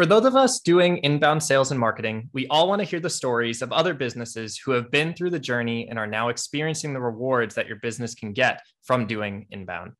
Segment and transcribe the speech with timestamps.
[0.00, 3.10] For those of us doing inbound sales and marketing, we all want to hear the
[3.10, 7.00] stories of other businesses who have been through the journey and are now experiencing the
[7.02, 9.92] rewards that your business can get from doing inbound.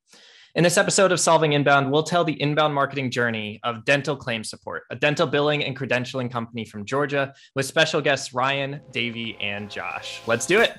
[0.54, 4.42] In this episode of Solving Inbound, we'll tell the inbound marketing journey of Dental Claim
[4.42, 9.70] Support, a dental billing and credentialing company from Georgia, with special guests Ryan, Davey, and
[9.70, 10.22] Josh.
[10.26, 10.78] Let's do it.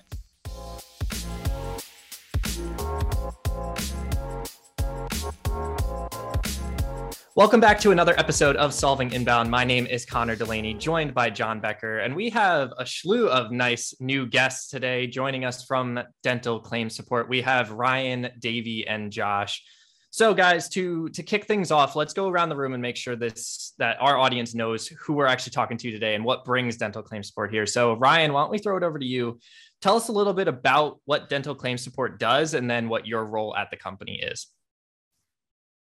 [7.41, 9.49] Welcome back to another episode of Solving Inbound.
[9.49, 13.51] My name is Connor Delaney, joined by John Becker, and we have a slew of
[13.51, 17.29] nice new guests today joining us from Dental Claim Support.
[17.29, 19.63] We have Ryan, Davey, and Josh.
[20.11, 23.15] So, guys, to to kick things off, let's go around the room and make sure
[23.15, 27.01] this that our audience knows who we're actually talking to today and what brings Dental
[27.01, 27.65] Claim Support here.
[27.65, 29.39] So, Ryan, why don't we throw it over to you?
[29.81, 33.25] Tell us a little bit about what Dental Claim Support does, and then what your
[33.25, 34.45] role at the company is.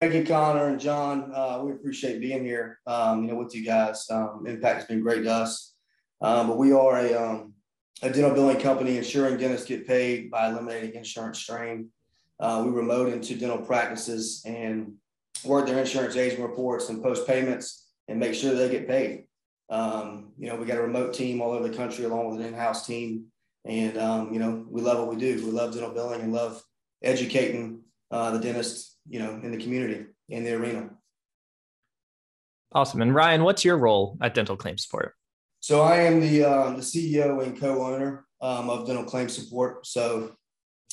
[0.00, 1.30] Thank you, Connor and John.
[1.34, 4.08] Uh, we appreciate being here, um, you know, with you guys.
[4.10, 5.74] Um, Impact has been great to us.
[6.22, 7.52] Um, but we are a, um,
[8.00, 11.90] a dental billing company ensuring dentists get paid by eliminating insurance strain.
[12.38, 14.94] Uh, we remote into dental practices and
[15.44, 19.24] work their insurance aging reports and post payments and make sure they get paid.
[19.68, 22.46] Um, you know, we got a remote team all over the country along with an
[22.46, 23.26] in-house team.
[23.66, 25.44] And, um, you know, we love what we do.
[25.44, 26.62] We love dental billing and love
[27.02, 30.88] educating uh, the dentists you know, in the community, in the arena.
[32.72, 33.02] Awesome.
[33.02, 35.14] And Ryan, what's your role at Dental Claim Support?
[35.58, 39.84] So I am the um, the CEO and co-owner um, of Dental Claim Support.
[39.86, 40.32] So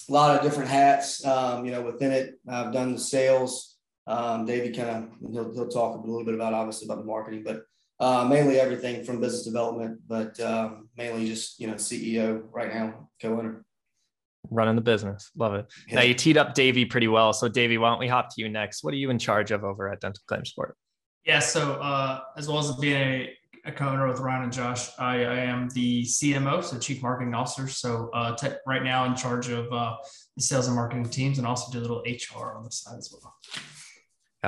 [0.09, 2.39] a lot of different hats, um, you know, within it.
[2.49, 3.75] I've done the sales.
[4.07, 7.43] Um, Davey kind of he'll, he'll talk a little bit about obviously about the marketing,
[7.45, 7.63] but
[7.99, 13.09] uh, mainly everything from business development, but um, mainly just you know CEO right now,
[13.21, 13.65] co-owner
[14.49, 15.31] running the business.
[15.35, 15.65] Love it.
[15.87, 15.95] Yeah.
[15.95, 17.33] Now you teed up Davey pretty well.
[17.33, 18.83] So Davey, why don't we hop to you next?
[18.83, 20.77] What are you in charge of over at Dental Claim Support?
[21.25, 21.39] Yeah.
[21.39, 25.35] So uh, as well as being a, a co-owner with Ryan and Josh, I, I,
[25.39, 27.67] am the CMO, so Chief Marketing Officer.
[27.67, 29.95] So uh, te- right now in charge of uh,
[30.35, 33.11] the sales and marketing teams, and also do a little HR on the side as
[33.11, 33.35] well.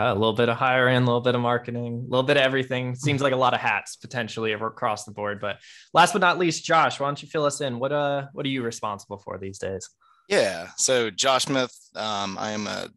[0.08, 2.96] A little bit of hiring, a little bit of marketing, a little bit of everything.
[2.96, 5.40] Seems like a lot of hats potentially across the board.
[5.40, 5.58] But
[5.94, 7.80] last but not least, Josh, why don't you fill us in?
[7.80, 9.90] What uh, what are you responsible for these days?
[10.28, 10.68] Yeah.
[10.78, 12.90] So Josh Smith, um, I am a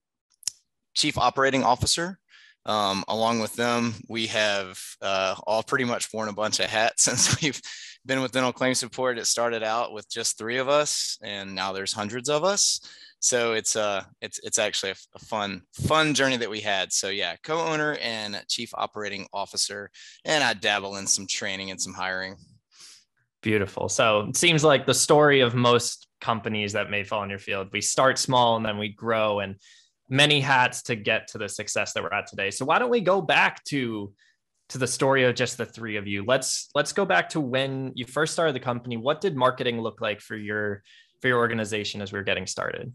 [0.94, 2.18] chief operating officer.
[2.64, 7.02] Um, along with them, we have uh, all pretty much worn a bunch of hats
[7.04, 7.60] since we've
[8.06, 9.18] been with dental claim support.
[9.18, 12.80] It started out with just three of us, and now there's hundreds of us.
[13.20, 16.92] So it's uh it's it's actually a, a fun fun journey that we had.
[16.92, 19.90] So yeah, co-owner and chief operating officer,
[20.24, 22.36] and I dabble in some training and some hiring.
[23.42, 23.88] Beautiful.
[23.88, 27.68] So it seems like the story of most companies that may fall in your field.
[27.72, 29.56] We start small and then we grow and
[30.12, 32.50] many hats to get to the success that we're at today.
[32.50, 34.12] So why don't we go back to
[34.68, 36.22] to the story of just the three of you?
[36.26, 38.98] Let's let's go back to when you first started the company.
[38.98, 40.82] What did marketing look like for your
[41.22, 42.92] for your organization as we were getting started?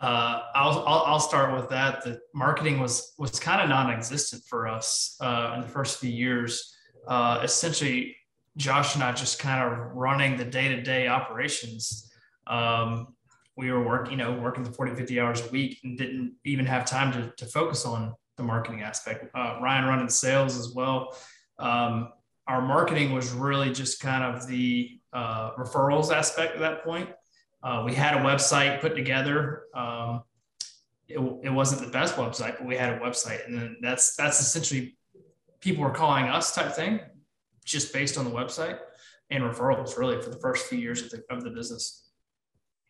[0.00, 2.02] Uh, I'll, I'll, I'll start with that.
[2.02, 6.74] The marketing was was kind of non-existent for us uh, in the first few years.
[7.06, 8.16] Uh, essentially,
[8.56, 12.10] Josh and I just kind of running the day to day operations.
[12.48, 13.15] Um,
[13.56, 16.66] we were working, you know, working the 40, 50 hours a week and didn't even
[16.66, 19.34] have time to, to focus on the marketing aspect.
[19.34, 21.16] Uh, Ryan running sales as well.
[21.58, 22.12] Um,
[22.46, 27.08] our marketing was really just kind of the uh, referrals aspect at that point.
[27.62, 29.64] Uh, we had a website put together.
[29.74, 30.22] Um,
[31.08, 34.40] it, it wasn't the best website, but we had a website, and then that's that's
[34.40, 34.96] essentially
[35.60, 37.00] people were calling us type thing
[37.64, 38.78] just based on the website
[39.30, 42.08] and referrals really for the first few years of the, of the business.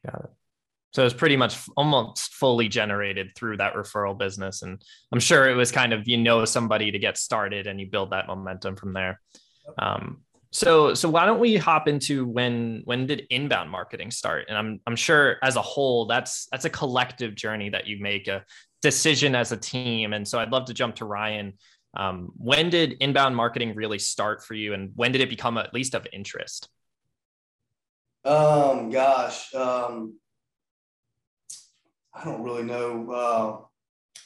[0.05, 0.31] Got it.
[0.93, 4.63] So it was pretty much almost fully generated through that referral business.
[4.63, 4.83] And
[5.13, 8.11] I'm sure it was kind of, you know, somebody to get started and you build
[8.11, 9.21] that momentum from there.
[9.79, 14.47] Um, so, so why don't we hop into when, when did inbound marketing start?
[14.49, 18.27] And I'm, I'm sure as a whole, that's, that's a collective journey that you make
[18.29, 18.45] a
[18.81, 20.15] decision as a team.
[20.15, 21.55] And so I'd love to jump to Ryan.
[21.97, 25.73] Um, when did inbound marketing really start for you, and when did it become at
[25.73, 26.69] least of interest?
[28.25, 30.19] Um, gosh, um,
[32.17, 33.57] I don't really know uh,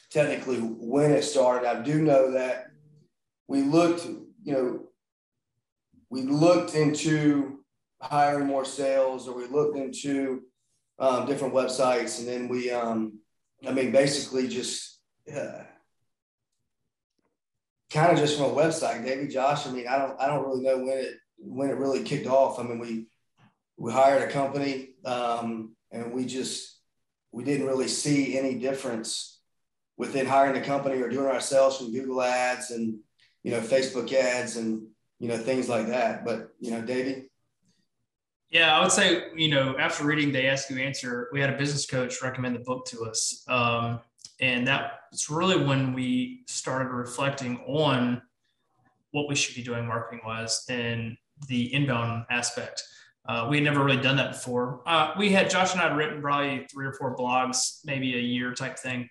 [0.09, 1.67] technically when it started.
[1.67, 2.67] I do know that
[3.47, 4.05] we looked,
[4.43, 4.83] you know,
[6.09, 7.59] we looked into
[8.01, 10.43] hiring more sales, or we looked into
[10.99, 13.19] um, different websites, and then we, um,
[13.67, 14.99] I mean, basically just.
[15.31, 15.63] Uh,
[17.91, 19.67] kind of just from a website, Davey Josh.
[19.67, 22.59] I mean, I don't I don't really know when it when it really kicked off.
[22.59, 23.07] I mean, we
[23.77, 26.80] we hired a company um, and we just
[27.31, 29.39] we didn't really see any difference
[29.97, 32.99] within hiring the company or doing ourselves from Google Ads and
[33.43, 34.87] you know, Facebook ads and,
[35.19, 36.25] you know, things like that.
[36.25, 37.29] But, you know, Davey?
[38.49, 41.57] Yeah, I would say, you know, after reading They Ask You Answer, we had a
[41.57, 43.43] business coach recommend the book to us.
[43.47, 44.01] Um,
[44.39, 48.21] and that's really when we started reflecting on
[49.11, 51.17] what we should be doing marketing wise and
[51.47, 52.83] the inbound aspect.
[53.27, 54.81] Uh, we had never really done that before.
[54.85, 58.21] Uh, we had Josh and I had written probably three or four blogs, maybe a
[58.21, 59.07] year type thing,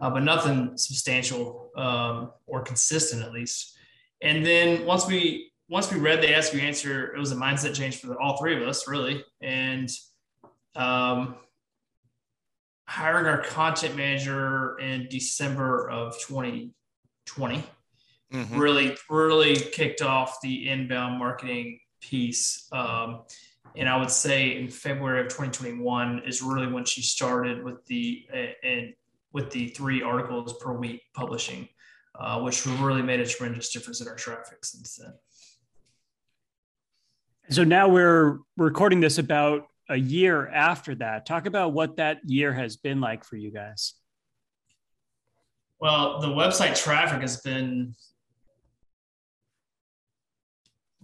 [0.00, 3.76] uh, but nothing substantial um, or consistent at least.
[4.22, 7.74] And then once we once we read They Ask You Answer, it was a mindset
[7.74, 9.24] change for the, all three of us really.
[9.40, 9.90] And
[10.76, 11.36] um,
[12.86, 17.64] hiring our content manager in December of 2020
[18.32, 18.58] mm-hmm.
[18.58, 22.68] really really kicked off the inbound marketing piece.
[22.72, 23.22] Um,
[23.76, 28.26] and I would say in February of 2021 is really when she started with the
[28.62, 28.94] and
[29.32, 31.68] with the three articles per week publishing,
[32.18, 35.12] uh, which really made a tremendous difference in our traffic since then.
[37.50, 41.26] So now we're recording this about a year after that.
[41.26, 43.94] Talk about what that year has been like for you guys.
[45.80, 47.94] Well, the website traffic has been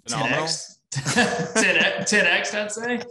[0.08, 0.44] phenomenal.
[0.44, 3.02] 10x, 10x, 10x I'd say.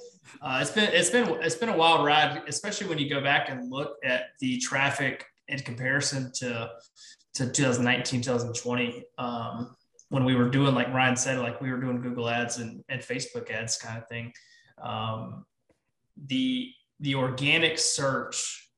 [0.41, 3.49] Uh, it's been it's been it's been a wild ride, especially when you go back
[3.49, 6.69] and look at the traffic in comparison to
[7.33, 9.03] to 2019, 2020.
[9.17, 9.75] Um,
[10.09, 13.01] when we were doing like Ryan said, like we were doing Google ads and, and
[13.01, 14.33] Facebook ads kind of thing.
[14.81, 15.45] Um,
[16.27, 18.69] the the organic search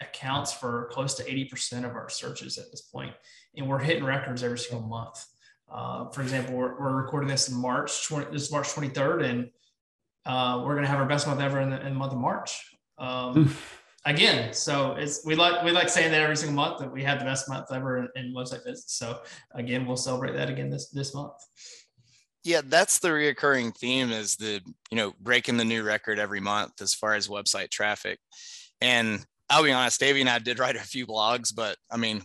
[0.00, 3.14] accounts for close to 80% of our searches at this point,
[3.56, 5.24] and we're hitting records every single month.
[5.74, 9.50] Uh, for example, we're, we're, recording this in March 20, this is March 23rd, and
[10.24, 12.18] uh, we're going to have our best month ever in the, in the month of
[12.18, 12.64] March.
[12.96, 13.52] Um,
[14.06, 17.20] again, so it's we like we like saying that every single month that we had
[17.20, 18.96] the best month ever in, in website visits.
[18.96, 19.20] So
[19.52, 21.32] again, we'll celebrate that again this this month.
[22.44, 24.60] Yeah, that's the reoccurring theme is the
[24.90, 28.20] you know breaking the new record every month as far as website traffic,
[28.80, 32.22] and I'll be honest, Davey and I did write a few blogs, but I mean,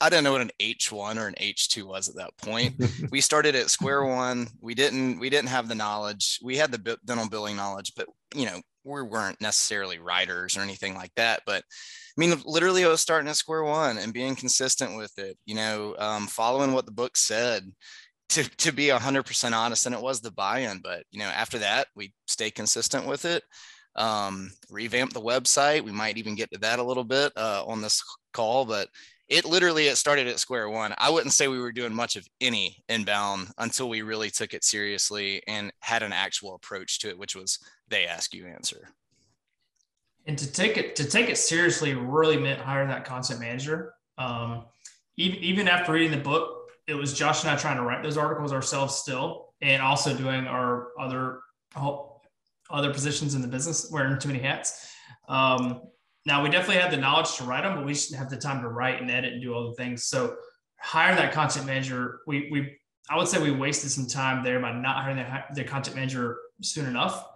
[0.00, 2.74] I didn't know what an H1 or an H2 was at that point.
[3.10, 4.48] we started at square one.
[4.60, 6.38] We didn't we didn't have the knowledge.
[6.42, 10.94] We had the dental billing knowledge, but you know, we weren't necessarily writers or anything
[10.94, 11.42] like that.
[11.46, 15.38] But I mean, literally, I was starting at square one and being consistent with it.
[15.46, 17.64] You know, um, following what the book said.
[18.28, 20.80] To, to be 100% honest, and it was the buy-in.
[20.82, 23.42] But you know, after that, we stay consistent with it
[23.96, 25.82] um, revamp the website.
[25.82, 28.02] We might even get to that a little bit uh, on this
[28.32, 28.88] call, but
[29.32, 30.94] it literally it started at square one.
[30.98, 34.62] I wouldn't say we were doing much of any inbound until we really took it
[34.62, 37.58] seriously and had an actual approach to it, which was
[37.88, 38.90] they ask you answer.
[40.26, 43.94] And to take it to take it seriously really meant hiring that content manager.
[44.18, 44.66] Um,
[45.16, 48.18] even even after reading the book, it was Josh and I trying to write those
[48.18, 51.40] articles ourselves still, and also doing our other
[52.70, 54.92] other positions in the business, wearing too many hats.
[55.26, 55.80] Um,
[56.24, 58.62] now we definitely had the knowledge to write them, but we didn't have the time
[58.62, 60.04] to write and edit and do all the things.
[60.04, 60.36] So
[60.78, 62.20] hire that content manager.
[62.26, 62.78] We we
[63.10, 65.24] I would say we wasted some time there by not hiring
[65.54, 67.26] the content manager soon enough.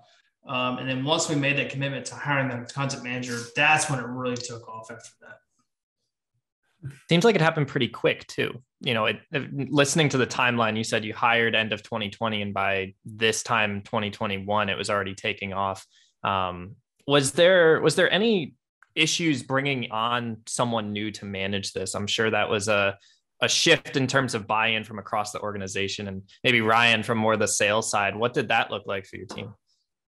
[0.47, 3.99] Um, and then once we made that commitment to hiring the content manager, that's when
[3.99, 6.93] it really took off after that.
[7.09, 8.63] Seems like it happened pretty quick too.
[8.81, 12.43] You know, it, it, listening to the timeline, you said you hired end of 2020,
[12.43, 15.85] and by this time 2021, it was already taking off.
[16.23, 18.55] Um, was there was there any
[18.97, 21.95] issues bringing on someone new to manage this.
[21.95, 22.99] I'm sure that was a
[23.43, 27.37] a shift in terms of buy-in from across the organization and maybe Ryan from more
[27.37, 28.17] the sales side.
[28.17, 29.53] What did that look like for your team?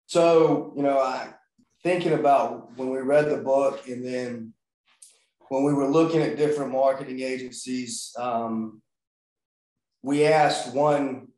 [0.05, 1.29] So, you know, I
[1.83, 4.53] thinking about when we read the book and then
[5.49, 8.81] when we were looking at different marketing agencies, um,
[10.03, 11.29] we asked one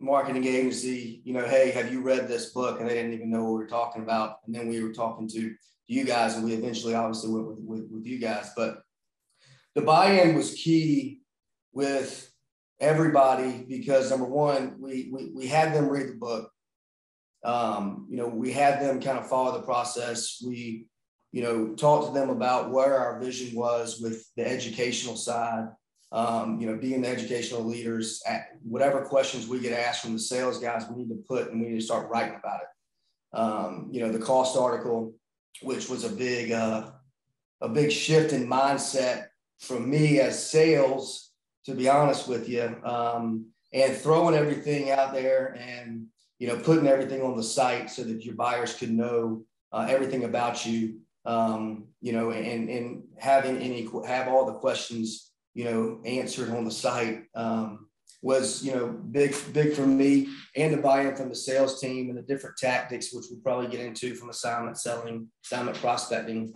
[0.00, 2.80] marketing agency, you know, hey, have you read this book?
[2.80, 4.38] And they didn't even know what we were talking about.
[4.46, 5.54] And then we were talking to
[5.90, 8.52] you guys, and we eventually obviously went with, with, with you guys.
[8.56, 8.80] But
[9.74, 11.22] the buy-in was key
[11.72, 12.32] with
[12.78, 16.50] everybody because number one, we we, we had them read the book.
[17.44, 20.40] Um, you know, we had them kind of follow the process.
[20.46, 20.86] We,
[21.32, 25.68] you know, talked to them about where our vision was with the educational side.
[26.12, 30.18] Um, you know, being the educational leaders, at whatever questions we get asked from the
[30.20, 33.38] sales guys, we need to put and we need to start writing about it.
[33.38, 35.14] Um, you know, the cost article,
[35.62, 36.90] which was a big uh,
[37.60, 39.26] a big shift in mindset
[39.58, 41.32] from me as sales,
[41.66, 46.06] to be honest with you, um, and throwing everything out there and
[46.38, 49.42] you know putting everything on the site so that your buyers could know
[49.72, 55.30] uh, everything about you, um, you know, and and having any have all the questions
[55.54, 57.86] you know, answered on the site um,
[58.22, 62.18] was, you know, big, big for me and the buy-in from the sales team and
[62.18, 66.54] the different tactics, which we'll probably get into from assignment selling, assignment prospecting.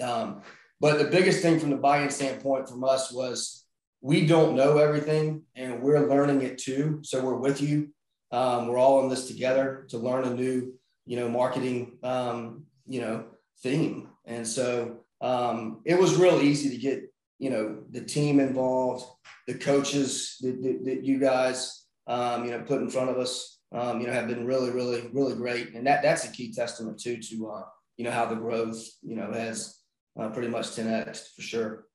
[0.00, 0.42] Um,
[0.80, 3.64] but the biggest thing from the buy-in standpoint from us was
[4.00, 7.00] we don't know everything and we're learning it too.
[7.02, 7.88] So we're with you.
[8.30, 10.74] Um, we're all in this together to learn a new,
[11.06, 13.24] you know, marketing, um, you know,
[13.62, 14.08] theme.
[14.24, 19.04] And so um, it was real easy to get, you know, the team involved,
[19.46, 23.60] the coaches that, that, that you guys, um, you know, put in front of us,
[23.72, 25.74] um, you know, have been really, really, really great.
[25.74, 27.62] And that that's a key testament too, to, uh,
[27.96, 29.78] you know, how the growth, you know, has
[30.18, 31.86] uh, pretty much 10x for sure.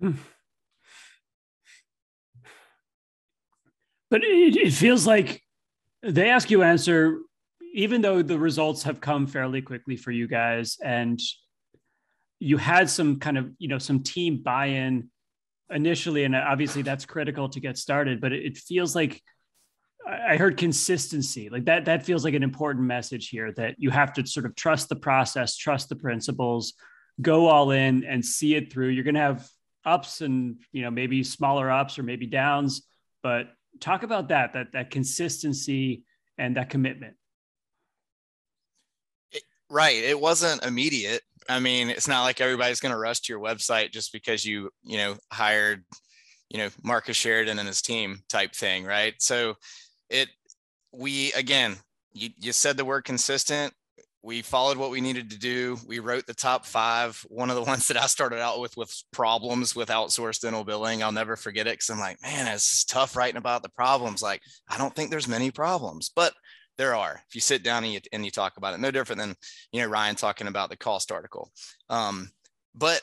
[0.00, 0.12] Hmm.
[4.10, 5.42] But it, it feels like
[6.02, 7.20] they ask you answer,
[7.74, 11.18] even though the results have come fairly quickly for you guys, and
[12.42, 15.08] you had some kind of you know some team buy-in
[15.70, 18.20] initially, and obviously that's critical to get started.
[18.20, 19.22] But it, feels like
[20.06, 21.84] I heard consistency like that.
[21.84, 24.96] That feels like an important message here that you have to sort of trust the
[24.96, 26.74] process, trust the principles,
[27.20, 28.88] go all in, and see it through.
[28.88, 29.48] You're going to have
[29.84, 32.82] ups and you know maybe smaller ups or maybe downs,
[33.22, 36.02] but talk about that that that consistency
[36.38, 37.14] and that commitment
[39.32, 43.32] it, right it wasn't immediate i mean it's not like everybody's going to rush to
[43.32, 45.84] your website just because you you know hired
[46.48, 49.54] you know marcus sheridan and his team type thing right so
[50.10, 50.28] it
[50.92, 51.76] we again
[52.12, 53.72] you, you said the word consistent
[54.22, 55.76] we followed what we needed to do.
[55.86, 57.24] We wrote the top five.
[57.28, 61.02] One of the ones that I started out with was problems with outsourced dental billing.
[61.02, 64.22] I'll never forget it because I'm like, man, it's tough writing about the problems.
[64.22, 66.32] Like, I don't think there's many problems, but
[66.78, 67.22] there are.
[67.28, 69.36] If you sit down and you, and you talk about it, no different than
[69.72, 71.50] you know Ryan talking about the cost article.
[71.88, 72.30] Um,
[72.74, 73.02] but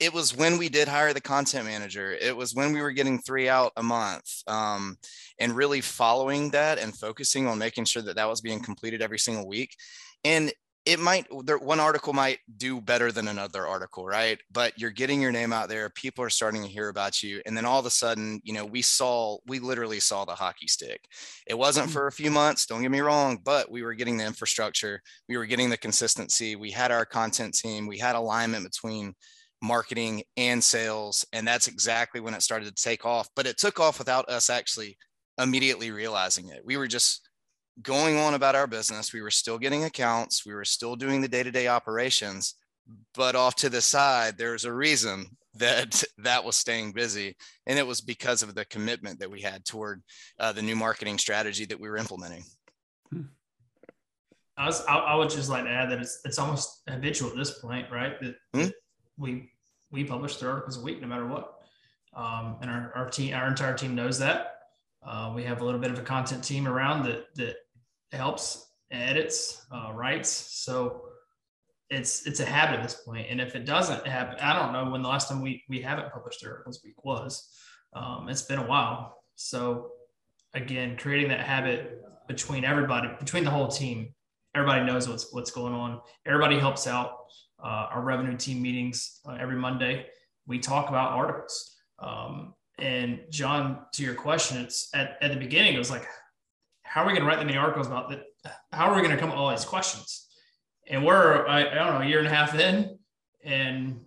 [0.00, 2.12] it was when we did hire the content manager.
[2.12, 4.96] It was when we were getting three out a month, um,
[5.38, 9.18] and really following that and focusing on making sure that that was being completed every
[9.18, 9.74] single week
[10.24, 10.52] and
[10.88, 14.38] it might there one article might do better than another article right?
[14.50, 17.54] But you're getting your name out there people are starting to hear about you and
[17.54, 21.04] then all of a sudden you know we saw we literally saw the hockey stick.
[21.46, 21.92] It wasn't mm.
[21.92, 25.36] for a few months don't get me wrong but we were getting the infrastructure we
[25.36, 29.12] were getting the consistency we had our content team we had alignment between
[29.60, 33.78] marketing and sales and that's exactly when it started to take off but it took
[33.78, 34.96] off without us actually
[35.38, 36.62] immediately realizing it.
[36.64, 37.27] We were just
[37.82, 39.12] going on about our business.
[39.12, 40.44] We were still getting accounts.
[40.44, 42.54] We were still doing the day to day operations.
[43.14, 47.36] But off to the side, there's a reason that that was staying busy.
[47.66, 50.02] And it was because of the commitment that we had toward
[50.38, 52.44] uh, the new marketing strategy that we were implementing.
[54.56, 57.36] I, was, I, I, would just like to add that it's, it's almost habitual at
[57.36, 58.20] this point, right?
[58.20, 58.68] That, hmm?
[59.16, 59.52] we,
[59.92, 61.54] we publish three articles a week, no matter what.
[62.12, 64.54] Um, and our, our team, our entire team knows that.
[65.06, 67.56] Uh, we have a little bit of a content team around that, that
[68.12, 70.30] helps, edits, uh, writes.
[70.30, 71.02] So
[71.90, 73.26] it's it's a habit at this point.
[73.30, 76.12] And if it doesn't happen, I don't know when the last time we we haven't
[76.12, 77.48] published articles week was.
[77.94, 79.16] Um, it's been a while.
[79.36, 79.90] So
[80.54, 84.14] again, creating that habit between everybody, between the whole team,
[84.54, 86.00] everybody knows what's what's going on.
[86.26, 87.12] Everybody helps out.
[87.60, 90.06] Uh, our revenue team meetings uh, every Monday,
[90.46, 91.76] we talk about articles.
[91.98, 96.06] Um, and John, to your question, it's at, at the beginning, it was like,
[96.88, 98.24] how are we going to write that many articles about that?
[98.72, 100.26] How are we going to come up with all these questions?
[100.88, 102.98] And we're, I, I, don't know, a year and a half in,
[103.44, 104.00] and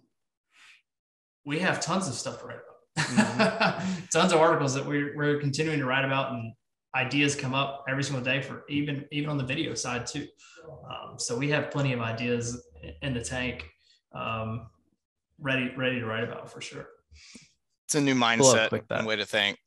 [1.45, 3.07] we have tons of stuff to write about.
[3.07, 4.05] Mm-hmm.
[4.11, 6.53] tons of articles that we're, we're continuing to write about, and
[6.95, 10.27] ideas come up every single day for even even on the video side too.
[10.89, 12.61] Um, so we have plenty of ideas
[13.01, 13.69] in the tank,
[14.13, 14.67] um,
[15.39, 16.87] ready ready to write about for sure.
[17.85, 19.57] It's a new mindset and way to think,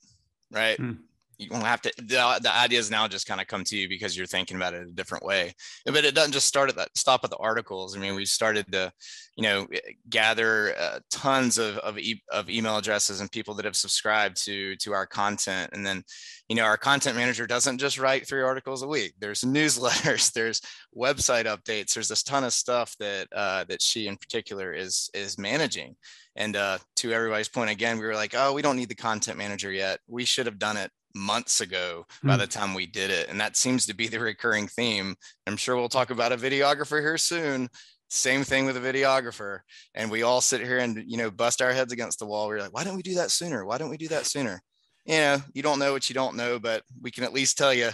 [0.50, 0.76] right?
[0.76, 0.92] Hmm
[1.38, 4.16] you won't have to the, the ideas now just kind of come to you because
[4.16, 5.52] you're thinking about it a different way.
[5.84, 7.96] But it doesn't just start at that stop at the articles.
[7.96, 8.92] I mean we've started to
[9.36, 13.64] you know eh, gather uh, tons of of, e- of email addresses and people that
[13.64, 15.70] have subscribed to to our content.
[15.72, 16.04] And then
[16.48, 19.14] you know our content manager doesn't just write three articles a week.
[19.18, 20.60] There's newsletters there's
[20.96, 25.38] website updates there's this ton of stuff that uh, that she in particular is is
[25.38, 25.96] managing.
[26.36, 29.38] And uh, to everybody's point again we were like oh we don't need the content
[29.38, 30.00] manager yet.
[30.06, 32.28] We should have done it months ago mm.
[32.28, 32.40] by hmm.
[32.40, 33.28] the time we did it.
[33.28, 35.14] And that seems to be the recurring theme.
[35.46, 37.68] I'm sure we'll talk about a videographer here soon.
[38.10, 39.60] Same thing with a videographer.
[39.94, 42.48] And we all sit here and, you know, bust our heads against the wall.
[42.48, 43.64] We're like, why don't we do that sooner?
[43.64, 44.62] Why don't we do that sooner?
[45.04, 47.74] You know, you don't know what you don't know, but we can at least tell
[47.74, 47.90] you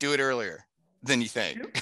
[0.00, 0.64] do it earlier
[1.02, 1.80] than you think.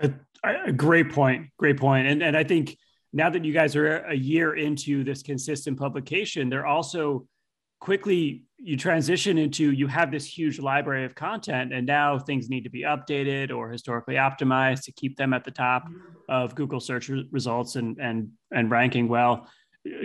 [0.00, 0.12] a,
[0.66, 1.46] a great point.
[1.58, 2.06] Great point.
[2.06, 2.76] And, and I think
[3.12, 7.26] now that you guys are a year into this consistent publication, they're also
[7.80, 12.64] quickly you transition into you have this huge library of content and now things need
[12.64, 15.84] to be updated or historically optimized to keep them at the top
[16.28, 19.48] of google search results and and and ranking well.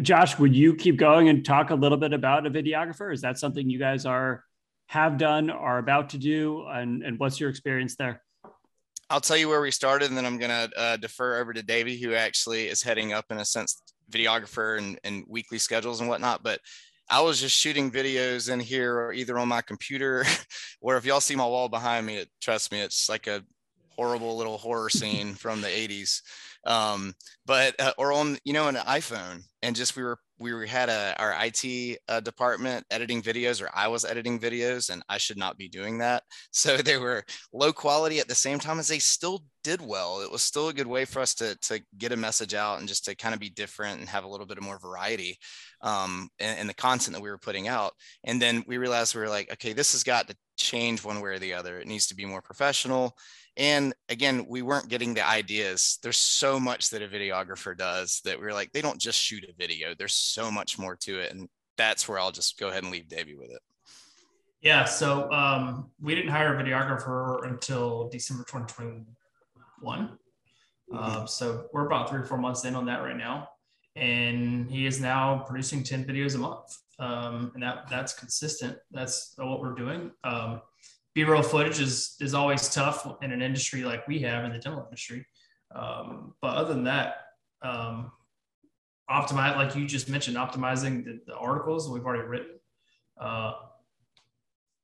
[0.01, 3.11] Josh would you keep going and talk a little bit about a videographer?
[3.11, 4.43] Is that something you guys are
[4.87, 6.65] have done are about to do?
[6.67, 8.21] And and what's your experience there?
[9.09, 11.61] I'll tell you where we started, and then I'm going to uh, defer over to
[11.61, 16.09] Davey, who actually is heading up, in a sense, videographer and, and weekly schedules and
[16.09, 16.41] whatnot.
[16.41, 16.61] But
[17.09, 20.25] I was just shooting videos in here, or either on my computer,
[20.81, 23.43] or if y'all see my wall behind me, it, trust me, it's like a
[23.95, 26.21] horrible little horror scene from the 80s.
[26.65, 27.13] Um,
[27.45, 31.15] but uh, or on you know an iPhone, and just we were we had a
[31.19, 35.57] our IT uh, department editing videos, or I was editing videos, and I should not
[35.57, 36.23] be doing that.
[36.55, 40.21] So they were low quality at the same time as they still did well.
[40.21, 42.87] It was still a good way for us to to get a message out and
[42.87, 45.37] just to kind of be different and have a little bit of more variety
[45.81, 47.93] um, in, in the content that we were putting out.
[48.23, 51.31] And then we realized we were like, okay, this has got to change one way
[51.31, 51.79] or the other.
[51.79, 53.15] It needs to be more professional.
[53.55, 55.99] And again, we weren't getting the ideas.
[56.01, 59.43] There's so much that a videographer does that we are like, they don't just shoot
[59.43, 59.93] a video.
[59.97, 61.31] There's so much more to it.
[61.31, 63.61] And that's where I'll just go ahead and leave Davey with it.
[64.61, 64.85] Yeah.
[64.85, 69.05] So um, we didn't hire a videographer until December 2021.
[69.81, 70.97] Mm-hmm.
[70.97, 73.49] Uh, so we're about three or four months in on that right now.
[73.95, 76.77] And he is now producing 10 videos a month.
[76.97, 78.77] Um, and that that's consistent.
[78.91, 80.11] That's what we're doing.
[80.23, 80.61] Um,
[81.15, 84.83] B-roll footage is is always tough in an industry like we have in the dental
[84.83, 85.25] industry.
[85.73, 87.15] Um, but other than that,
[87.61, 88.11] um,
[89.09, 92.59] optimize like you just mentioned, optimizing the, the articles we've already written,
[93.19, 93.53] uh,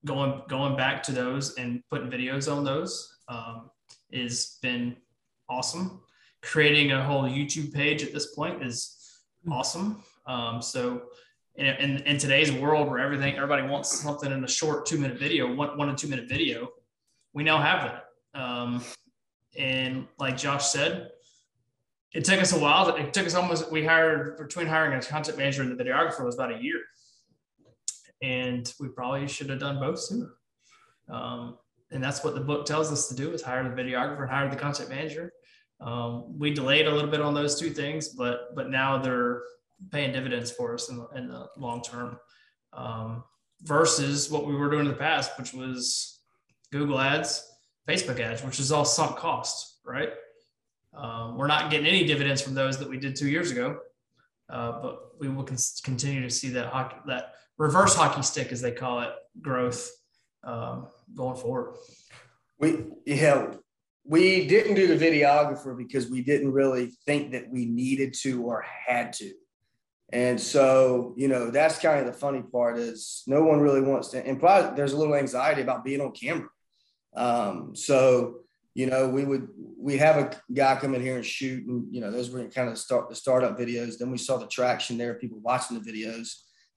[0.05, 3.69] going going back to those and putting videos on those um,
[4.11, 4.95] is been
[5.49, 6.01] awesome.
[6.41, 8.97] Creating a whole YouTube page at this point is
[9.43, 9.51] hmm.
[9.51, 10.03] awesome.
[10.25, 11.03] Um, so
[11.59, 15.19] in, in, in, today's world where everything everybody wants something in a short two minute
[15.19, 16.69] video one, one and two minute video
[17.33, 18.83] we now have that um,
[19.57, 21.11] and like josh said
[22.11, 22.95] it took us a while.
[22.95, 26.35] It took us almost we hired between hiring a content manager and the videographer was
[26.35, 26.81] about a year.
[28.21, 30.33] And we probably should have done both sooner.
[31.09, 31.57] Um,
[31.91, 34.49] and that's what the book tells us to do is hire the videographer and hire
[34.49, 35.31] the content manager.
[35.81, 39.43] Um, we delayed a little bit on those two things but but now they're
[39.91, 42.19] paying dividends for us in the, in the long term
[42.73, 43.23] um,
[43.63, 46.21] versus what we were doing in the past, which was
[46.71, 47.49] Google ads,
[47.87, 50.09] Facebook ads, which is all sunk cost, right?
[50.93, 53.79] Um, we're not getting any dividends from those that we did two years ago,
[54.49, 58.61] uh, but we will con- continue to see that hockey, that reverse hockey stick, as
[58.61, 59.11] they call it,
[59.41, 59.89] growth
[60.43, 61.75] um, going forward.
[62.59, 63.53] We yeah,
[64.03, 68.65] we didn't do the videographer because we didn't really think that we needed to or
[68.87, 69.31] had to.
[70.11, 74.09] And so, you know, that's kind of the funny part is no one really wants
[74.09, 76.49] to, and probably there's a little anxiety about being on camera.
[77.15, 78.39] Um, so,
[78.73, 82.01] you know, we would, we have a guy come in here and shoot and, you
[82.01, 83.97] know, those were kind of start the startup videos.
[83.97, 86.29] Then we saw the traction there, people watching the videos.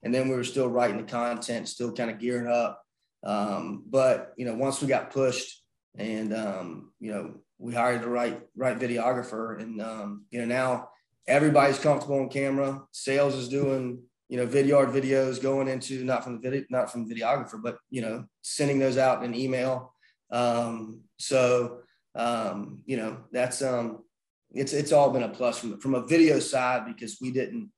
[0.03, 2.83] And then we were still writing the content, still kind of gearing up.
[3.23, 5.63] Um, but, you know, once we got pushed
[5.97, 10.89] and, um, you know, we hired the right, right videographer and, um, you know, now,
[11.27, 12.81] everybody's comfortable on camera.
[12.91, 17.07] Sales is doing, you know, vidyard videos going into not from the video, not from
[17.07, 19.93] the videographer, but you know, sending those out in email.
[20.31, 21.79] Um, so
[22.15, 24.03] um, you know, that's um
[24.51, 27.71] it's it's all been a plus from from a video side because we didn't,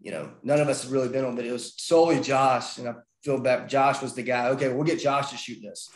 [0.00, 1.72] you know, none of us have really been on videos.
[1.76, 3.68] Solely Josh, and I feel bad.
[3.68, 4.48] Josh was the guy.
[4.48, 5.90] Okay, we'll get Josh to shoot this.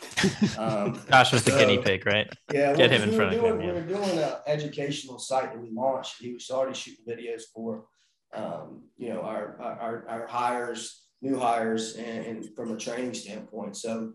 [0.57, 2.27] Um, Josh was so, the guinea pig, right?
[2.51, 3.67] Yeah, get him in front doing, of him.
[3.67, 6.15] We were doing an educational site that we launched.
[6.19, 7.85] He was already shooting videos for,
[8.33, 13.77] um, you know, our, our our hires, new hires, and, and from a training standpoint.
[13.77, 14.13] So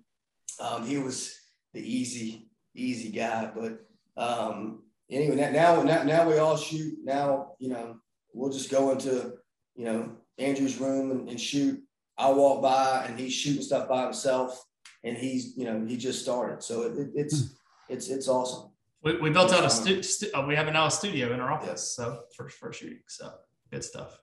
[0.60, 1.38] um, he was
[1.72, 3.50] the easy easy guy.
[3.54, 3.78] But
[4.16, 6.94] um, anyway, now now now we all shoot.
[7.04, 7.96] Now you know
[8.32, 9.34] we'll just go into
[9.76, 11.80] you know Andrew's room and, and shoot
[12.16, 14.64] I walk by and he's shooting stuff by himself,
[15.02, 16.62] and he's you know he just started.
[16.62, 17.92] So it, it, it's hmm.
[17.92, 18.70] it's it's awesome.
[19.02, 21.52] We, we built out a stu- stu- uh, we have now a studio in our
[21.52, 21.96] office, yes.
[21.96, 23.00] so for for shooting.
[23.06, 23.32] So
[23.70, 24.18] good stuff.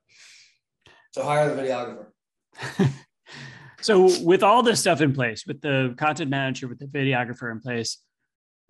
[1.12, 2.08] So hire the videographer.
[3.82, 7.60] so with all this stuff in place, with the content manager, with the videographer in
[7.60, 7.98] place,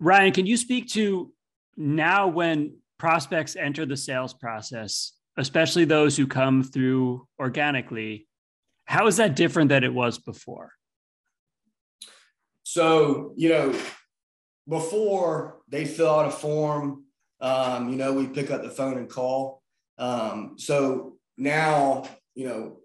[0.00, 1.32] Ryan, can you speak to
[1.76, 8.26] now when prospects enter the sales process, especially those who come through organically?
[8.84, 10.72] How is that different than it was before?
[12.62, 13.74] So, you know,
[14.68, 17.04] before they fill out a form,
[17.40, 19.62] um, you know, we pick up the phone and call.
[19.98, 22.78] Um, so now, you know,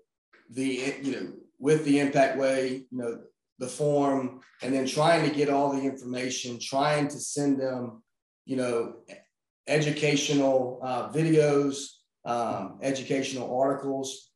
[0.49, 3.19] the, you know, with the impact way, you know,
[3.59, 8.03] the form, and then trying to get all the information, trying to send them,
[8.45, 8.97] you know,
[9.67, 11.87] educational uh, videos,
[12.25, 14.31] um, educational articles,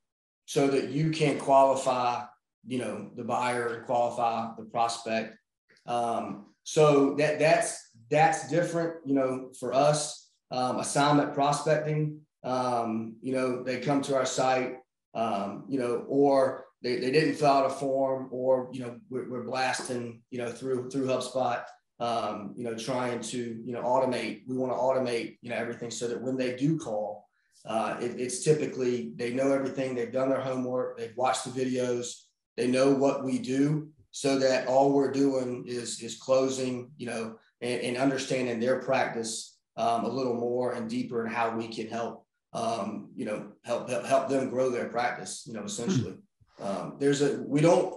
[0.45, 2.23] so that you can qualify,
[2.67, 5.37] you know, the buyer qualify the prospect.
[5.85, 10.29] Um, so that that's that's different, you know, for us.
[10.53, 14.75] Um, assignment prospecting, um, you know, they come to our site,
[15.13, 19.29] um, you know, or they, they didn't fill out a form or, you know, we're,
[19.29, 21.63] we're blasting, you know, through, through HubSpot,
[22.01, 25.89] um, you know, trying to, you know, automate, we want to automate, you know, everything
[25.89, 27.20] so that when they do call,
[27.65, 32.23] uh, it, it's typically, they know everything, they've done their homework, they've watched the videos,
[32.57, 37.35] they know what we do so that all we're doing is, is closing, you know,
[37.61, 41.87] and, and understanding their practice um, a little more and deeper and how we can
[41.87, 46.15] help um, you know, help, help, help them grow their practice, you know, essentially.
[46.59, 47.95] Um, there's a, we don't,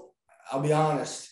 [0.50, 1.30] I'll be honest,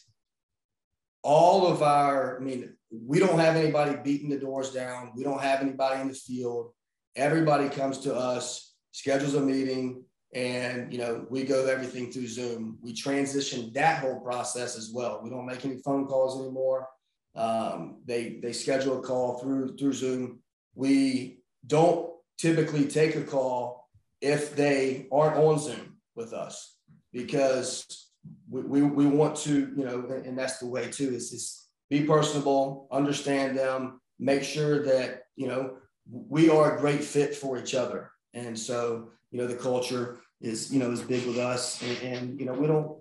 [1.23, 5.13] all of our, I mean, we don't have anybody beating the doors down.
[5.17, 6.73] We don't have anybody in the field.
[7.17, 12.79] Everybody comes to us, schedules a meeting, and you know we go everything through Zoom.
[12.81, 15.21] We transition that whole process as well.
[15.23, 16.89] We don't make any phone calls anymore.
[17.35, 20.41] Um, they they schedule a call through through Zoom.
[20.75, 23.89] We don't typically take a call
[24.21, 26.77] if they aren't on Zoom with us
[27.13, 28.11] because
[28.49, 32.05] we, we, we want to, you know, and that's the way too, is just be
[32.05, 35.77] personable, understand them, make sure that, you know,
[36.11, 38.11] we are a great fit for each other.
[38.35, 42.41] And so, you know, the culture is, you know, is big with us and, and
[42.41, 42.99] you know, we don't,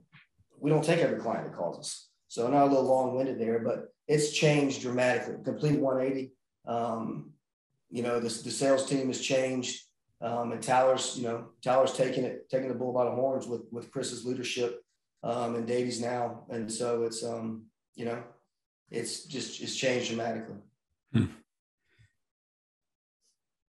[0.59, 2.09] we don't take every client that calls us.
[2.27, 6.31] So not a little long winded there, but it's changed dramatically, complete 180.
[6.67, 7.31] Um,
[7.89, 9.81] you know, the, the sales team has changed.
[10.21, 13.63] Um, and Tyler's, you know, Tyler's taking it, taking the bull by the horns with,
[13.71, 14.83] with Chris's leadership
[15.23, 16.43] um, and Davey's now.
[16.49, 17.63] And so it's, um,
[17.95, 18.23] you know,
[18.91, 20.57] it's just, it's changed dramatically.
[21.13, 21.25] Hmm.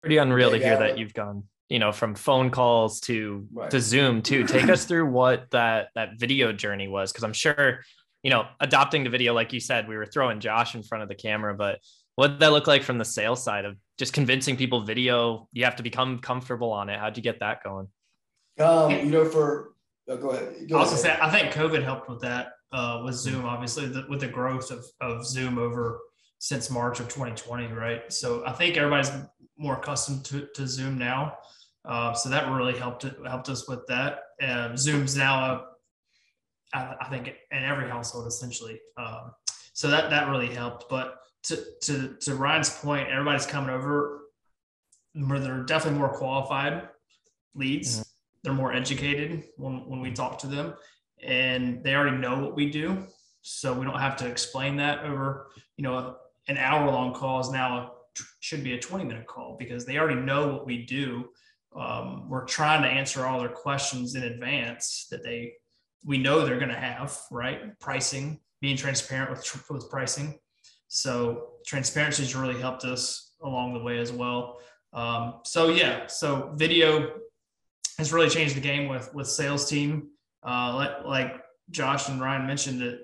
[0.05, 3.71] Pretty unreal to hear that you've gone, you know, from phone calls to, right.
[3.71, 4.45] to Zoom too.
[4.47, 7.13] Take us through what that, that video journey was.
[7.13, 7.81] Cause I'm sure,
[8.23, 11.09] you know, adopting the video, like you said, we were throwing Josh in front of
[11.09, 11.79] the camera, but
[12.17, 15.65] what did that look like from the sales side of just convincing people video you
[15.65, 17.89] have to become comfortable on it how'd you get that going
[18.61, 19.75] um you know for
[20.09, 23.03] oh, go ahead go i was gonna say i think covid helped with that uh
[23.05, 26.01] with zoom obviously the, with the growth of, of zoom over
[26.39, 29.11] since march of 2020 right so i think everybody's
[29.57, 31.37] more accustomed to, to zoom now
[31.85, 37.09] uh, so that really helped helped us with that um, zoom's now a, I, I
[37.09, 39.33] think in every household essentially um,
[39.73, 44.23] so that that really helped but to to to Ryan's point, everybody's coming over.
[45.15, 46.89] They're definitely more qualified
[47.55, 47.99] leads.
[47.99, 48.03] Mm-hmm.
[48.43, 50.75] They're more educated when when we talk to them,
[51.23, 53.07] and they already know what we do.
[53.43, 56.17] So we don't have to explain that over you know
[56.49, 57.94] an hour long call is now
[58.41, 61.29] should be a 20 minute call because they already know what we do.
[61.77, 65.55] Um, we're trying to answer all their questions in advance that they
[66.05, 70.39] we know they're going to have right pricing being transparent with with pricing
[70.95, 74.61] so transparency has really helped us along the way as well.
[74.93, 77.15] Um, so yeah, so video
[77.99, 80.11] has really changed the game with with sales team.
[80.47, 83.01] Uh, like, like Josh and Ryan mentioned that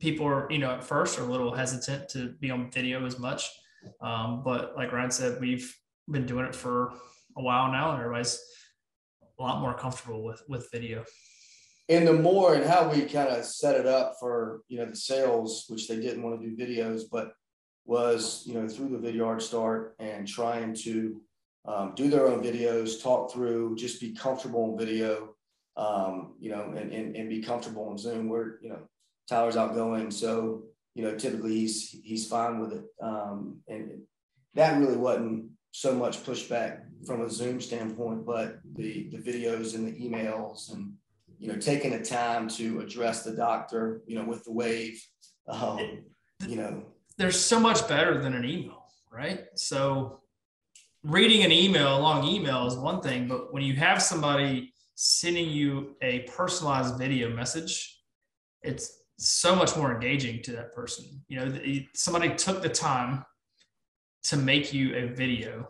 [0.00, 3.20] people are you know at first are a little hesitant to be on video as
[3.20, 3.48] much,
[4.00, 5.74] um, but like Ryan said, we've
[6.10, 6.92] been doing it for
[7.36, 8.38] a while now, and everybody's
[9.38, 11.04] a lot more comfortable with with video.
[11.88, 14.96] And the more and how we kind of set it up for you know the
[14.96, 17.32] sales which they didn't want to do videos but
[17.86, 21.20] was you know through the Vidyard start and trying to
[21.66, 25.34] um, do their own videos talk through just be comfortable in video
[25.76, 28.28] um, you know and, and, and be comfortable in zoom.
[28.28, 28.80] Where you know
[29.28, 30.64] tyler's outgoing so
[30.98, 34.02] you know typically he's he's fine with it um, and
[34.54, 39.86] that really wasn't so much pushback from a zoom standpoint but the the videos and
[39.86, 40.92] the emails and
[41.38, 45.02] you know, taking the time to address the doctor, you know, with the wave,
[45.48, 46.04] um,
[46.46, 46.84] you know.
[47.16, 49.46] There's so much better than an email, right?
[49.54, 50.20] So
[51.04, 55.48] reading an email, a long email is one thing, but when you have somebody sending
[55.48, 58.00] you a personalized video message,
[58.62, 61.04] it's so much more engaging to that person.
[61.28, 61.60] You know,
[61.94, 63.24] somebody took the time
[64.24, 65.68] to make you a video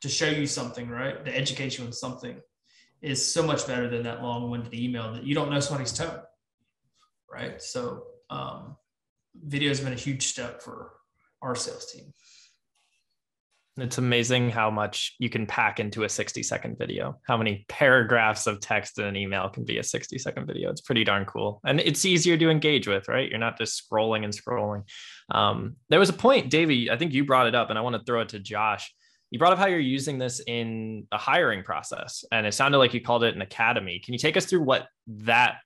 [0.00, 1.24] to show you something, right?
[1.24, 2.40] To educate you on something
[3.00, 6.20] is so much better than that long-winded email that you don't know somebody's tone,
[7.30, 7.60] right?
[7.60, 8.76] So um,
[9.34, 10.92] video has been a huge step for
[11.42, 12.12] our sales team.
[13.76, 17.18] It's amazing how much you can pack into a 60 second video.
[17.26, 20.70] How many paragraphs of text in an email can be a 60 second video.
[20.70, 21.60] It's pretty darn cool.
[21.66, 23.28] And it's easier to engage with, right?
[23.28, 24.84] You're not just scrolling and scrolling.
[25.30, 27.96] Um, there was a point, Davey, I think you brought it up, and I want
[27.96, 28.94] to throw it to Josh.
[29.32, 32.94] You brought up how you're using this in a hiring process, and it sounded like
[32.94, 33.98] you called it an academy.
[33.98, 35.56] Can you take us through what that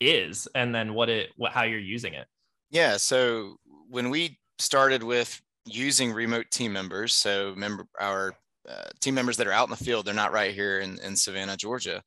[0.00, 2.26] is and then what it what how you're using it?
[2.70, 2.96] Yeah.
[2.96, 3.56] So
[3.90, 7.14] when we started with using remote team members.
[7.14, 8.34] So member our
[8.68, 11.16] uh, team members that are out in the field, they're not right here in, in
[11.16, 12.02] Savannah, Georgia.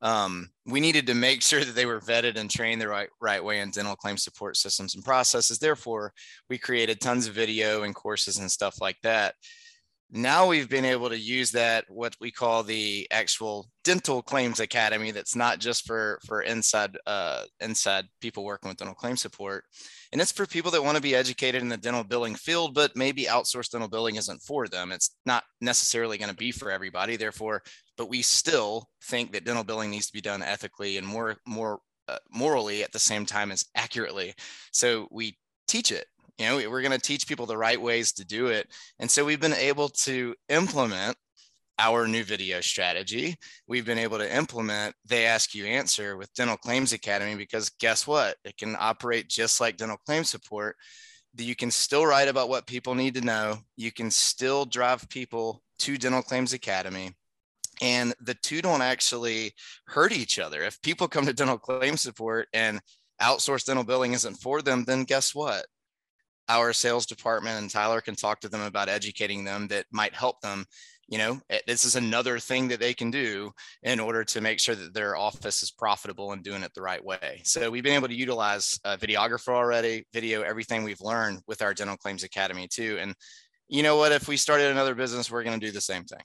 [0.00, 3.42] Um, we needed to make sure that they were vetted and trained the right right
[3.42, 5.58] way in dental claim support systems and processes.
[5.58, 6.12] Therefore,
[6.48, 9.34] we created tons of video and courses and stuff like that.
[10.10, 15.10] Now we've been able to use that what we call the actual dental claims academy.
[15.10, 19.64] That's not just for for inside uh, inside people working with dental claim support
[20.12, 22.96] and it's for people that want to be educated in the dental billing field, but
[22.96, 24.92] maybe outsourced dental billing isn't for them.
[24.92, 27.16] It's not necessarily going to be for everybody.
[27.16, 27.62] Therefore,
[27.96, 31.80] but we still think that dental billing needs to be done ethically and more, more
[32.08, 34.34] uh, morally at the same time as accurately.
[34.72, 36.06] So we teach it.
[36.38, 38.68] You know, we're going to teach people the right ways to do it.
[39.00, 41.16] And so we've been able to implement
[41.78, 43.36] our new video strategy
[43.68, 48.06] we've been able to implement they ask you answer with dental claims academy because guess
[48.06, 48.36] what?
[48.44, 50.76] It can operate just like dental claim support.
[51.36, 53.58] You can still write about what people need to know.
[53.76, 57.12] You can still drive people to dental claims academy.
[57.80, 59.52] And the two don't actually
[59.86, 60.62] hurt each other.
[60.62, 62.80] If people come to dental claim support and
[63.22, 65.66] outsourced dental billing isn't for them then guess what?
[66.48, 70.40] Our sales department and tyler can talk to them about educating them that might help
[70.40, 70.64] them
[71.08, 73.50] you know eh, this is another thing that they can do
[73.82, 77.04] in order to make sure that their office is profitable and doing it the right
[77.04, 77.40] way.
[77.44, 81.74] So we've been able to utilize a videographer already video everything we've learned with our
[81.74, 83.14] dental claims academy too and
[83.68, 86.22] you know what if we started another business we're going to do the same thing.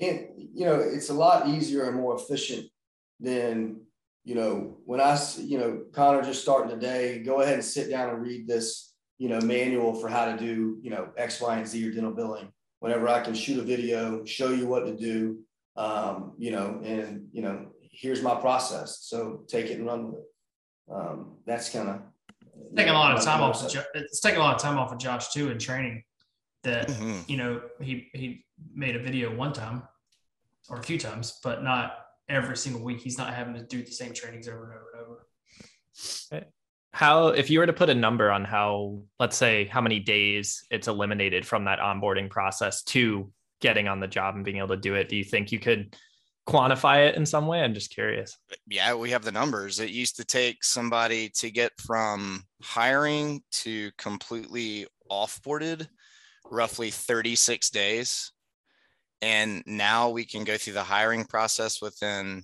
[0.00, 2.66] And you know it's a lot easier and more efficient
[3.20, 3.82] than
[4.24, 8.10] you know when i you know connor just starting today go ahead and sit down
[8.10, 11.66] and read this you know manual for how to do you know x y and
[11.66, 12.50] z or dental billing
[12.80, 15.38] whenever I can shoot a video, show you what to do,
[15.76, 19.00] um, you know, and you know, here's my process.
[19.02, 20.26] So take it and run with it.
[20.92, 22.00] Um, that's kind of
[22.74, 23.62] taking a lot of time off.
[23.62, 26.02] Of, it's taking a lot of time off of Josh too in training.
[26.64, 27.20] That mm-hmm.
[27.26, 29.82] you know he he made a video one time
[30.68, 31.94] or a few times, but not
[32.28, 33.00] every single week.
[33.00, 36.46] He's not having to do the same trainings over and over and over
[36.92, 40.64] how if you were to put a number on how let's say how many days
[40.70, 44.76] it's eliminated from that onboarding process to getting on the job and being able to
[44.76, 45.94] do it do you think you could
[46.48, 47.60] quantify it in some way?
[47.60, 48.36] I'm just curious.
[48.66, 49.78] Yeah we have the numbers.
[49.78, 55.86] It used to take somebody to get from hiring to completely offboarded
[56.50, 58.32] roughly 36 days.
[59.22, 62.42] And now we can go through the hiring process within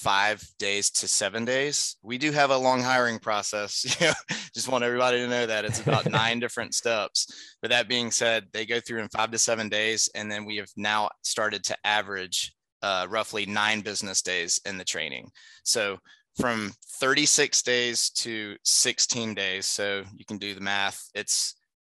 [0.00, 1.96] five days to seven days.
[2.02, 3.82] We do have a long hiring process.
[4.54, 7.54] Just want everybody to know that it's about nine different steps.
[7.60, 10.56] But that being said, they go through in five to seven days, and then we
[10.56, 15.30] have now started to average uh, roughly nine business days in the training.
[15.64, 15.98] So
[16.38, 19.66] from 36 days to 16 days.
[19.66, 21.10] So you can do the math.
[21.14, 21.54] It's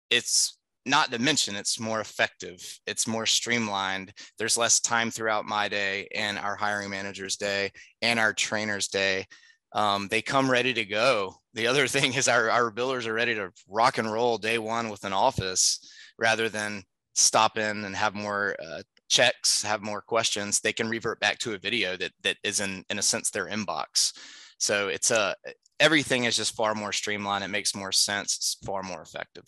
[0.09, 5.69] it's not to mention it's more effective it's more streamlined there's less time throughout my
[5.69, 9.25] day and our hiring manager's day and our trainer's day.
[9.73, 11.35] Um, they come ready to go.
[11.55, 14.89] The other thing is our, our billers are ready to rock and roll day one
[14.89, 15.79] with an office
[16.19, 16.83] rather than
[17.15, 20.59] stop in and have more uh, checks have more questions.
[20.59, 23.47] They can revert back to a video that that is in in a sense their
[23.47, 24.13] inbox.
[24.57, 25.35] So it's a
[25.79, 27.43] everything is just far more streamlined.
[27.43, 28.35] It makes more sense.
[28.35, 29.45] It's far more effective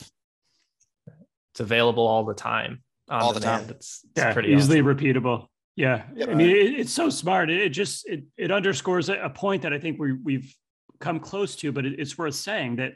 [1.56, 2.84] it's available all the time.
[3.10, 3.70] all the time.
[3.70, 4.98] It's, it's yeah, pretty easily awesome.
[4.98, 5.48] repeatable.
[5.78, 6.04] Yeah.
[6.22, 7.50] I mean, it, it's so smart.
[7.50, 10.54] It, it just, it, it underscores a, a, point that I think we, we've
[11.00, 12.92] come close to, but it, it's worth saying that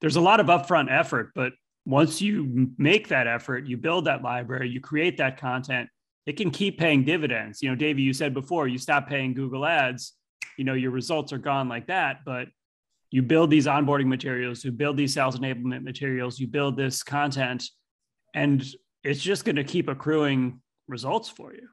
[0.00, 1.52] there's a lot of upfront effort, but
[1.84, 5.88] once you make that effort, you build that library, you create that content,
[6.26, 7.60] it can keep paying dividends.
[7.60, 10.12] You know, Davey, you said before, you stop paying Google ads,
[10.56, 12.46] you know, your results are gone like that, but
[13.10, 17.64] you build these onboarding materials, you build these sales enablement materials, you build this content
[18.36, 18.64] and
[19.02, 21.68] it's just going to keep accruing results for you.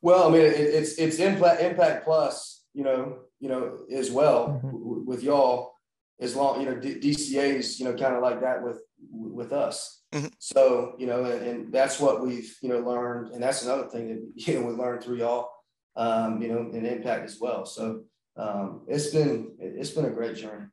[0.00, 4.48] Well, I mean, it, it's it's impact impact plus, you know, you know, as well
[4.48, 4.70] mm-hmm.
[4.70, 5.74] w- with y'all,
[6.20, 10.02] as long you know D- DCA's, you know, kind of like that with with us.
[10.12, 10.28] Mm-hmm.
[10.38, 14.08] So you know, and, and, that's what we've you know learned, and that's another thing
[14.08, 15.50] that you know we learned through y'all,
[15.96, 17.64] um, you know, and impact as well.
[17.64, 18.02] So
[18.36, 20.66] um, it's been it's been a great journey.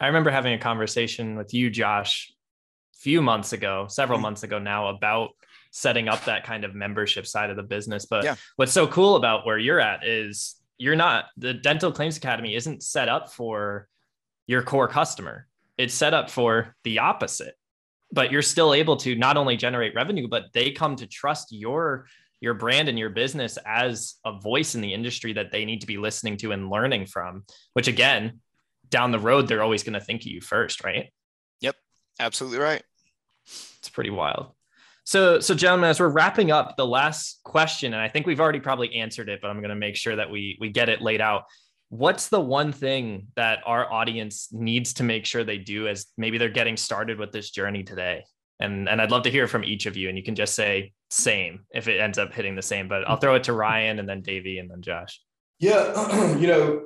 [0.00, 2.32] I remember having a conversation with you, Josh,
[2.98, 4.24] few months ago, several hmm.
[4.24, 5.30] months ago now, about
[5.70, 8.06] setting up that kind of membership side of the business.
[8.06, 8.36] But Yeah.
[8.56, 12.82] what's so cool about where you're at is you're not the Dental Claims Academy isn't
[12.82, 13.88] set up for
[14.46, 15.46] your core customer.
[15.76, 17.54] It's set up for the opposite.
[18.10, 22.06] But you're still able to not only generate revenue, but they come to trust your
[22.40, 25.88] your brand and your business as a voice in the industry that they need to
[25.88, 28.40] be listening to and learning from, which again,
[28.88, 31.12] down the road, they're always going to think of you first, right?
[31.60, 31.74] Yep.
[32.20, 32.82] Absolutely right.
[33.78, 34.52] It's pretty wild.
[35.08, 38.60] So, so gentlemen, as we're wrapping up the last question, and I think we've already
[38.60, 41.22] probably answered it, but I'm going to make sure that we we get it laid
[41.22, 41.44] out.
[41.88, 46.36] What's the one thing that our audience needs to make sure they do as maybe
[46.36, 48.24] they're getting started with this journey today?
[48.60, 50.92] And and I'd love to hear from each of you, and you can just say
[51.08, 52.86] same if it ends up hitting the same.
[52.86, 55.22] But I'll throw it to Ryan, and then Davey, and then Josh.
[55.58, 56.82] Yeah, you know,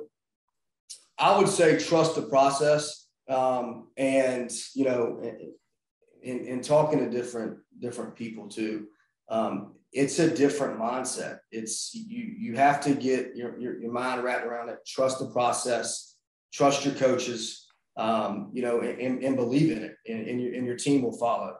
[1.17, 5.19] I would say trust the process, um, and you know,
[6.23, 8.87] in talking to different different people too,
[9.29, 11.39] um, it's a different mindset.
[11.51, 14.79] It's you you have to get your your, your mind wrapped around it.
[14.85, 16.15] Trust the process.
[16.51, 17.67] Trust your coaches.
[17.95, 21.15] Um, you know, and, and believe in it, and, and, your, and your team will
[21.15, 21.53] follow.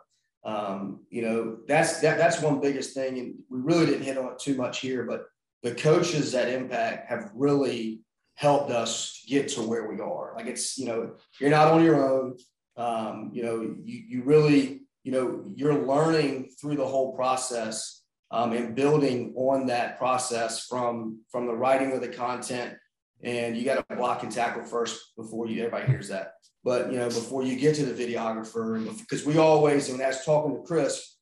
[0.43, 4.31] Um, you know, that's that, that's one biggest thing, and we really didn't hit on
[4.31, 5.25] it too much here, but
[5.61, 8.01] the coaches at Impact have really
[8.35, 10.33] helped us get to where we are.
[10.35, 12.35] Like it's, you know, you're not on your own.
[12.75, 18.53] Um, you know, you, you really, you know, you're learning through the whole process um,
[18.53, 22.75] and building on that process from from the writing of the content.
[23.23, 26.33] And you got to block and tackle first before you everybody hears that.
[26.63, 30.55] But you know, before you get to the videographer, because we always, and as talking
[30.55, 31.17] to Chris,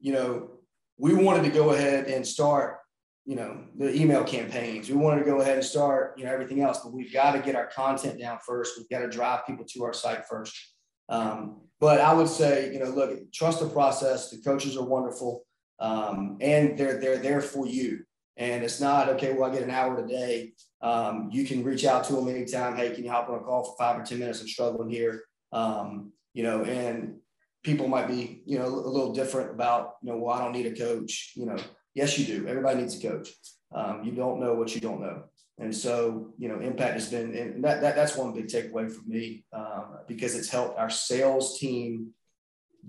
[0.00, 0.50] you know,
[0.96, 2.78] we wanted to go ahead and start
[3.26, 6.60] you know the email campaigns we wanted to go ahead and start you know everything
[6.60, 9.64] else but we've got to get our content down first we've got to drive people
[9.64, 10.73] to our site first
[11.08, 14.30] um, but i would say you know look trust the process.
[14.30, 15.44] The coaches are wonderful
[15.80, 18.04] um, and they're they're there for you.
[18.36, 20.52] And it's not okay well i get an hour today.
[20.80, 22.76] Um, you can reach out to them anytime.
[22.76, 24.40] Hey can you hop on a call for five or ten minutes?
[24.40, 25.22] I'm struggling here.
[25.52, 27.16] Um, you know and
[27.62, 30.66] people might be you know a little different about you know well i don't need
[30.66, 31.32] a coach.
[31.36, 31.56] You know
[31.94, 32.48] Yes, you do.
[32.48, 33.30] Everybody needs a coach.
[33.72, 35.24] Um, you don't know what you don't know.
[35.58, 39.02] And so, you know, impact has been, and that, that that's one big takeaway for
[39.06, 42.08] me um, because it's helped our sales team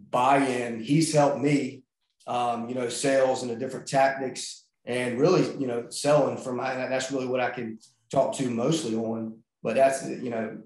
[0.10, 0.82] buy in.
[0.82, 1.84] He's helped me,
[2.26, 6.74] um, you know, sales and the different tactics and really, you know, selling from my,
[6.74, 7.78] that's really what I can
[8.12, 9.38] talk to mostly on.
[9.62, 10.58] But that's, you know,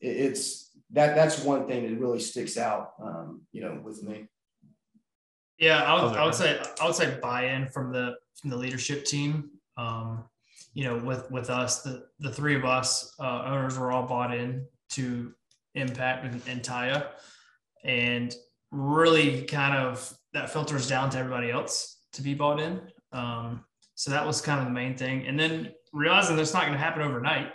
[0.00, 4.28] it, it's that that's one thing that really sticks out, um, you know, with me.
[5.58, 9.04] Yeah, I would, I would say I would say buy-in from the from the leadership
[9.04, 9.50] team.
[9.76, 10.24] Um,
[10.74, 14.34] you know, with with us, the the three of us uh, owners were all bought
[14.34, 15.32] in to
[15.74, 17.08] Impact and, and Taya,
[17.84, 18.34] and
[18.70, 22.80] really kind of that filters down to everybody else to be bought in.
[23.12, 26.72] Um, so that was kind of the main thing, and then realizing that's not going
[26.72, 27.52] to happen overnight,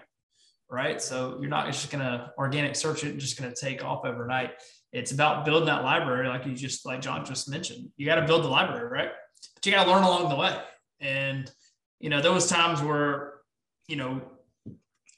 [0.69, 1.01] right?
[1.01, 4.05] So you're not just going to organic search it, and just going to take off
[4.05, 4.51] overnight
[4.93, 7.89] it's about building that library, like you just like John just mentioned.
[7.97, 9.09] You got to build the library, right?
[9.53, 10.57] But you got to learn along the way.
[10.99, 11.51] And
[11.99, 13.33] you know, there was times where
[13.87, 14.21] you know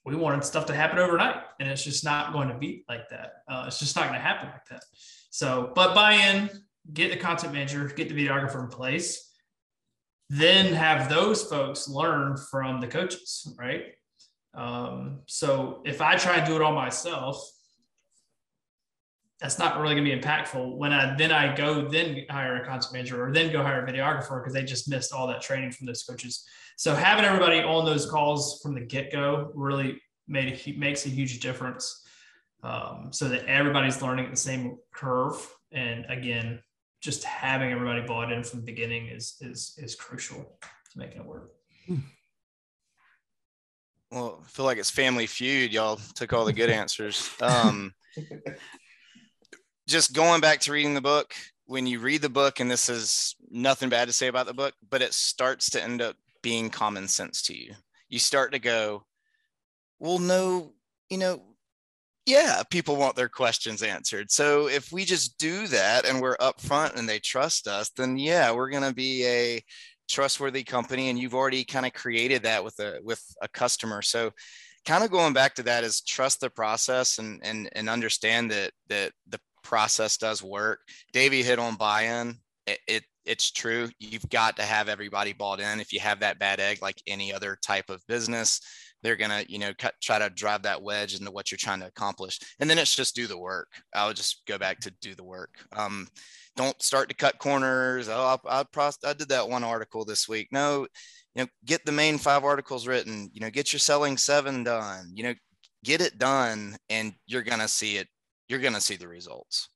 [0.06, 3.44] we wanted stuff to happen overnight, and it's just not going to be like that.
[3.48, 4.84] Uh, it's just not going to happen like that.
[5.30, 6.50] So, but buy in,
[6.94, 9.32] get the content manager, get the videographer in place,
[10.30, 13.84] then have those folks learn from the coaches, right?
[14.54, 17.38] Um, so if I try and do it all myself,
[19.40, 22.66] that's not really going to be impactful when I then I go then hire a
[22.66, 25.72] content manager or then go hire a videographer because they just missed all that training
[25.72, 26.46] from those coaches.
[26.76, 31.10] So having everybody on those calls from the get go really made a, makes a
[31.10, 32.06] huge difference.
[32.62, 36.60] Um, so that everybody's learning at the same curve, and again,
[37.00, 40.60] just having everybody bought in from the beginning is is is crucial
[40.92, 41.54] to making it work.
[44.12, 45.72] Well, I feel like it's Family Feud.
[45.72, 47.30] Y'all took all the good answers.
[47.42, 47.94] Um,
[49.90, 51.34] just going back to reading the book,
[51.66, 54.74] when you read the book, and this is nothing bad to say about the book,
[54.90, 57.74] but it starts to end up being common sense to you.
[58.08, 59.06] You start to go,
[60.00, 60.74] well, no,
[61.10, 61.42] you know,
[62.26, 64.32] yeah, people want their questions answered.
[64.32, 68.52] So if we just do that and we're upfront and they trust us, then yeah,
[68.52, 69.64] we're going to be a
[70.08, 71.10] trustworthy company.
[71.10, 74.02] And you've already kind of created that with a with a customer.
[74.02, 74.32] So
[74.86, 78.72] kind of going back to that is trust the process and and and understand that
[78.90, 80.80] that the process does work.
[81.14, 82.36] Davey hit on buy-in.
[82.68, 83.90] It, it, it's true.
[84.00, 85.80] You've got to have everybody bought in.
[85.80, 88.60] If you have that bad egg, like any other type of business,
[89.02, 91.88] they're gonna you know cut, try to drive that wedge into what you're trying to
[91.88, 95.16] accomplish and then it's just do the work i would just go back to do
[95.16, 96.08] the work um,
[96.56, 100.50] don't start to cut corners oh I, I, I did that one article this week
[100.52, 100.88] no
[101.36, 105.12] you know get the main five articles written you know get your selling seven done
[105.14, 105.34] you know
[105.84, 108.08] get it done and you're gonna see it
[108.50, 109.70] you're gonna see the results.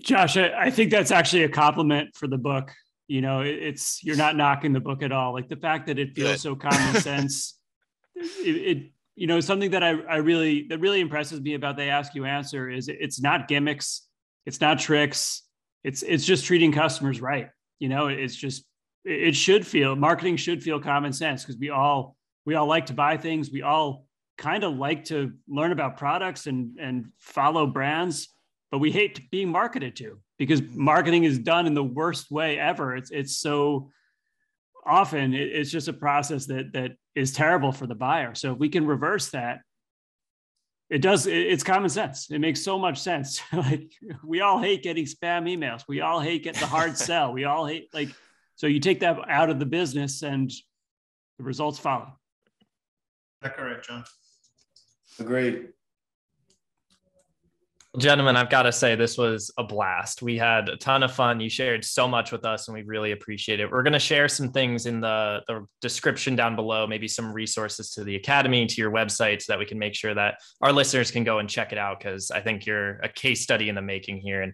[0.00, 2.72] Josh i think that's actually a compliment for the book.
[3.08, 5.32] You know it's you're not knocking the book at all.
[5.32, 6.40] Like the fact that it feels Good.
[6.40, 7.58] so common sense
[8.14, 11.88] it, it, you know something that I, I really that really impresses me about they
[11.88, 14.02] ask you answer is it's not gimmicks
[14.44, 15.42] it's not tricks
[15.86, 17.48] it's it's just treating customers right.
[17.78, 18.64] You know it's just
[19.04, 22.92] it should feel marketing should feel common sense because we all we all like to
[22.92, 23.52] buy things.
[23.52, 24.05] We all
[24.36, 28.28] kind of like to learn about products and and follow brands
[28.70, 32.96] but we hate being marketed to because marketing is done in the worst way ever.
[32.96, 33.90] It's it's so
[34.84, 38.34] often it's just a process that that is terrible for the buyer.
[38.34, 39.60] So if we can reverse that,
[40.90, 41.26] it does.
[41.26, 42.30] It's common sense.
[42.30, 43.40] It makes so much sense.
[43.52, 43.92] like
[44.24, 45.82] we all hate getting spam emails.
[45.88, 47.32] We all hate getting the hard sell.
[47.32, 48.10] We all hate like
[48.56, 50.50] so you take that out of the business and
[51.38, 52.18] the results follow.
[52.58, 54.04] Is that correct, John.
[55.18, 55.68] Agreed.
[57.98, 60.20] Gentlemen, I've got to say, this was a blast.
[60.20, 61.40] We had a ton of fun.
[61.40, 63.70] You shared so much with us, and we really appreciate it.
[63.70, 67.92] We're going to share some things in the, the description down below, maybe some resources
[67.92, 71.10] to the Academy, to your website, so that we can make sure that our listeners
[71.10, 73.82] can go and check it out because I think you're a case study in the
[73.82, 74.42] making here.
[74.42, 74.52] And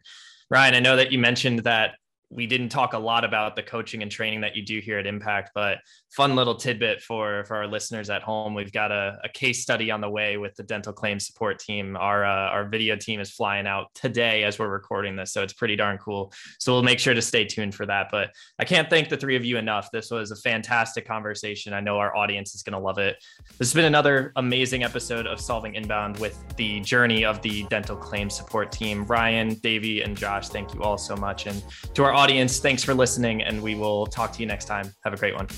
[0.48, 1.96] Ryan, I know that you mentioned that
[2.30, 5.06] we didn't talk a lot about the coaching and training that you do here at
[5.06, 5.78] Impact, but
[6.12, 8.54] fun little tidbit for for our listeners at home.
[8.54, 11.96] We've got a, a case study on the way with the dental claims support team.
[11.96, 15.54] Our uh, our video team is flying out today as we're recording this, so it's
[15.54, 16.32] pretty darn cool.
[16.58, 18.08] So we'll make sure to stay tuned for that.
[18.10, 19.90] But I can't thank the three of you enough.
[19.90, 21.72] This was a fantastic conversation.
[21.72, 23.16] I know our audience is going to love it.
[23.58, 27.96] This has been another amazing episode of Solving Inbound with the journey of the dental
[27.96, 29.04] claims support team.
[29.06, 31.62] Ryan, Davey, and Josh, thank you all so much, and
[31.94, 34.92] to our audience, thanks for listening, and we will talk to you next time.
[35.04, 35.48] Have a great one.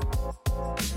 [0.00, 0.87] Thank you.